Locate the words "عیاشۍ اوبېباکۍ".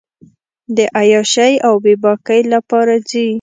0.97-2.41